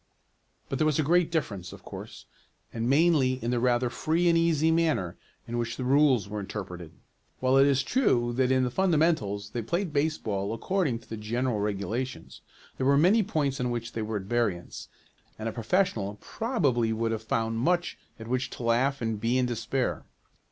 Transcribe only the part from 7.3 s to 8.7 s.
While it is true that in